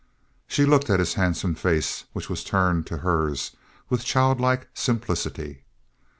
[0.47, 3.55] She looked at his handsome face, which was turned to hers,
[3.87, 5.61] with child like simplicity.